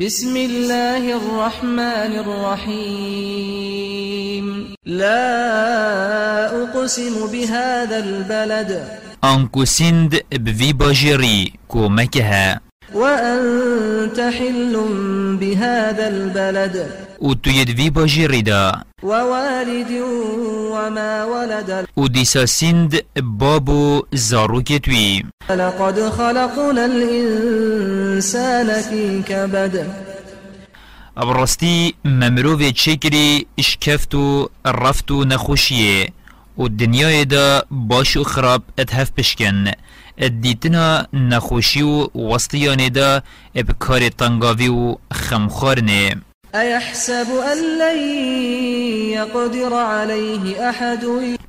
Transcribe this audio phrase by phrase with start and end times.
[0.00, 3.66] بسم الله الرحمن الرحيم.
[4.86, 8.88] لا أقسم بهذا البلد.
[9.24, 12.60] آنكو سند بفي باجري كو مكها
[12.94, 14.84] وأنت حل
[15.40, 17.09] بهذا البلد.
[17.20, 19.90] و تو يدفي باجري دا ووالد
[20.72, 21.86] وما ولد.
[21.96, 29.86] و ديسا سند بابو زاروك توي لقد خلقنا الإنسان في كبد.
[31.16, 36.12] ابرستی ممروف چکری اشکفتو رفتو نخوشیه
[36.58, 39.72] و دنیای دا باش خراب أتهف پشکن
[40.18, 43.22] ادیتنا نخوشی و وسطیان دا
[43.54, 46.16] اب کار تنگاوی و خمخارنه
[46.54, 47.98] أيحسب أن لن
[49.12, 51.04] يقدر عليه أحد؟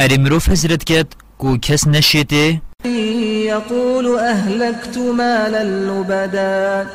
[0.00, 1.06] اری مروف حضرت کت
[1.38, 2.58] کو کس نشیته
[3.46, 6.86] يقول أهلكت مالا لبدا.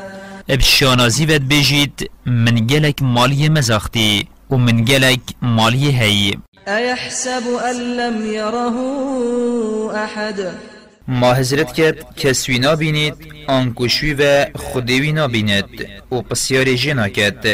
[0.50, 6.38] أب شانازی ود بجید من گلک مالی مزاختی و من گلک مالی هی
[6.68, 8.76] أيحسب أن لم يره
[9.96, 10.52] أحد؟
[11.08, 13.14] ما حضرت کرد کسوی نابینید
[13.48, 15.70] آنکوشوی و خودوی نابیند
[16.12, 17.46] و پسیار جنا کرد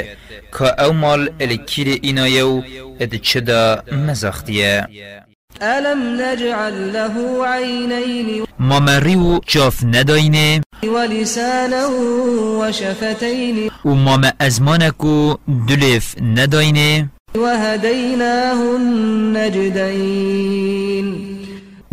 [0.59, 2.61] که أو مال الکیر اینایو
[2.99, 4.87] اد چدا مزاختیه.
[5.61, 10.61] ألم نجعل له عينين ما مریو جاف نداینه.
[10.83, 11.87] ولسانا
[12.59, 15.37] وشفتين و ما ما ازمانکو
[15.67, 17.09] دلف نداینه.
[17.35, 20.03] وهديناه النجدين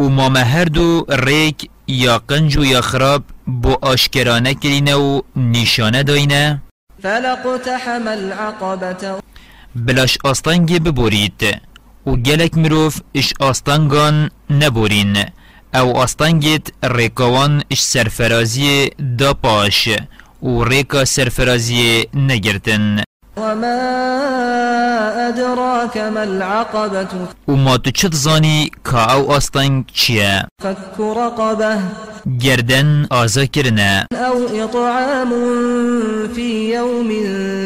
[0.00, 5.20] و ما ما هر دو ریک یا قنج و یا خراب بو آشکرانه کرینه و
[5.36, 6.62] نشانه داینه.
[7.02, 9.20] فلاقتحم العقبة
[9.76, 11.60] بلاش آستانگی ببورید
[12.06, 15.16] و گلک مروف اش آستانگان نبورین
[15.74, 19.88] أو آستانگیت ریکاوان اش سرفرازی دا پاش
[20.42, 23.02] و ریکا سرفرازی نگرتن.
[23.40, 27.08] وما أدراك ما العقبة
[27.48, 31.78] و ما تو چت زانی که أو آستانگ چیه فك رقبة
[32.40, 35.30] گردن آزا کرنه أو إطعام
[36.34, 37.08] في يوم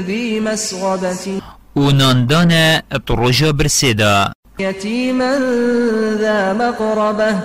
[0.07, 1.41] ذي مسغبة
[1.77, 5.39] و ناندان تروژا برسیدا يتيما
[6.19, 7.39] ذا مقربة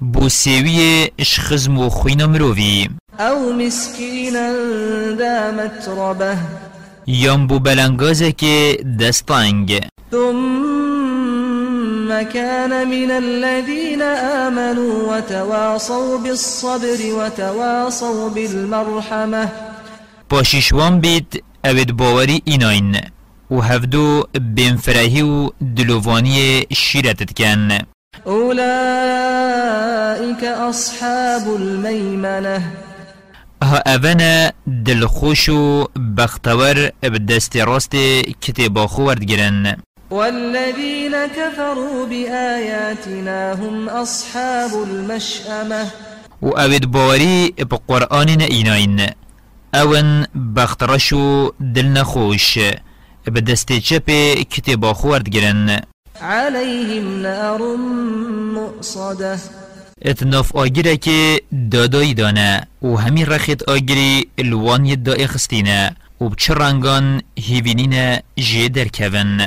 [0.00, 2.88] بو سیوی اش خزم و خوین مرووی
[3.20, 4.52] أو مسكينا
[5.18, 6.36] ذا متربة
[7.06, 9.82] یام بو بلنگازه که دستانگ.
[10.10, 14.02] ثم كان من الذين
[14.46, 19.48] آمنوا وتواصوا بالصبر وتواصوا بالمرحمة.
[20.28, 22.96] پاشیشوان بید اوید باوری ایناین.
[23.50, 24.24] و هفدو
[24.54, 27.68] بینفرهی و دلووانی شیرتت کن.
[28.26, 32.62] أولئك أصحاب الميمنة.
[33.72, 34.52] ها اونا
[34.84, 37.96] دلخوش و بختور بدست راست
[38.40, 39.76] کتبا خورد گرن
[40.10, 45.86] والذين كفروا بآياتنا هم أصحاب المشأمة.
[46.42, 49.00] و اوید باوری به قرآن ایناین
[49.74, 52.58] أون بخترش و دل نخوش
[53.24, 54.10] به دست چپ
[54.50, 55.80] کتبا خورد گرن
[56.20, 57.76] عليهم نار
[58.54, 59.61] مؤصدة.
[60.04, 62.66] اتناف آگیره که دادایی دانه.
[62.82, 65.96] و همین رخیت آگیری الوانی دای خستینه.
[66.20, 69.46] و بچه رنگان هیوینین جه در کون.